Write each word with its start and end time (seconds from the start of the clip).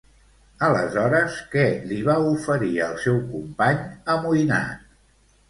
Aleshores, 0.67 1.35
què 1.51 1.65
li 1.91 1.99
va 2.07 2.15
oferir 2.31 2.71
al 2.87 2.97
seu 3.05 3.21
company 3.35 3.87
amoïnat? 4.17 4.91